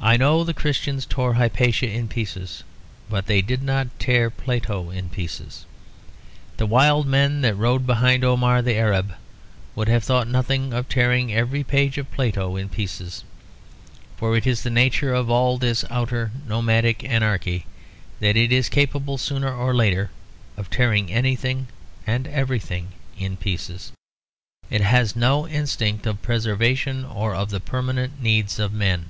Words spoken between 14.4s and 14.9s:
is the